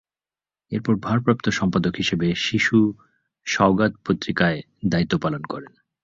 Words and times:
এরপর 0.71 0.93
ভারপ্রাপ্ত 0.97 1.45
সম্পাদক 1.49 1.93
হিসেবে 1.95 2.27
শিশু 2.37 2.77
সওগাত 3.47 3.93
পত্রিকায় 4.05 4.59
দায়িত্ব 4.85 5.13
পালন 5.17 5.43
করেন। 5.43 5.73